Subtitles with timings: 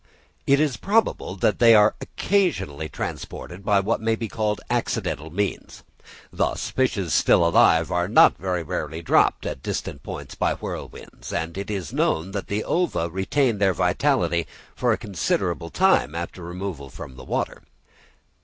[0.47, 5.83] It is probable that they are occasionally transported by what may be called accidental means.
[6.33, 11.55] Thus fishes still alive are not very rarely dropped at distant points by whirlwinds; and
[11.55, 16.89] it is known that the ova retain their vitality for a considerable time after removal
[16.89, 17.61] from the water.